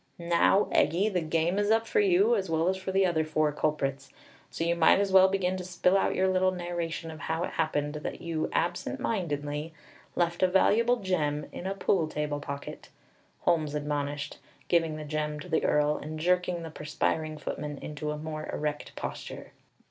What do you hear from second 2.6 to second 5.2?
as for the other four culprits, so you might as